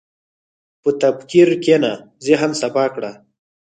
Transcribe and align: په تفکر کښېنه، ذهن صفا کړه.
په 0.81 0.89
تفکر 1.01 1.47
کښېنه، 1.63 1.91
ذهن 2.25 2.51
صفا 2.61 2.85
کړه. 2.95 3.11